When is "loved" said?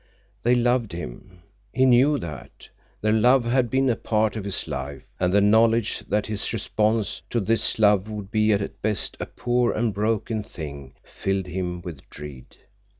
0.55-0.93